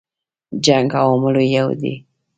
[0.65, 1.93] جنګ عواملو یو دی.